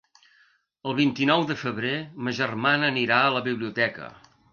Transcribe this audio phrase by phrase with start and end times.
[0.91, 1.91] El vint-i-nou de febrer
[2.27, 4.09] ma germana anirà a la biblioteca.